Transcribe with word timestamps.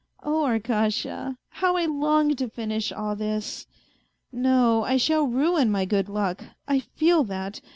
"Oh, 0.23 0.45
Arkasha! 0.47 1.37
How 1.49 1.75
I 1.77 1.85
longed 1.85 2.39
to 2.39 2.49
finish 2.49 2.91
all 2.91 3.15
this.... 3.15 3.67
No, 4.31 4.83
I 4.83 4.97
shall 4.97 5.27
ruin 5.27 5.69
my 5.69 5.85
good 5.85 6.09
luck! 6.09 6.43
I 6.67 6.79
feel 6.79 7.23
that 7.25 7.61